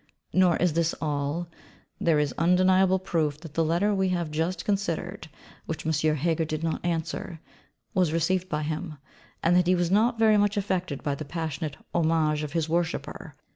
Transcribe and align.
Nor 0.33 0.55
is 0.57 0.73
this 0.73 0.95
all; 0.99 1.47
there 1.99 2.17
is 2.17 2.33
undeniable 2.35 2.97
proof 2.97 3.39
that 3.41 3.53
the 3.53 3.63
letter 3.63 3.93
we 3.93 4.09
have 4.09 4.31
just 4.31 4.65
considered 4.65 5.27
(which 5.67 5.85
M. 5.85 6.15
Heger 6.15 6.43
did 6.43 6.63
not 6.63 6.83
answer) 6.83 7.39
was 7.93 8.11
received 8.11 8.49
by 8.49 8.63
him: 8.63 8.97
and 9.43 9.55
that 9.55 9.67
he 9.67 9.75
was 9.75 9.91
not 9.91 10.17
very 10.17 10.37
much 10.39 10.57
affected 10.57 11.03
by 11.03 11.13
the 11.13 11.23
passionate 11.23 11.77
homage 11.93 12.41
of 12.41 12.53
his 12.53 12.67
worshipper. 12.67 13.35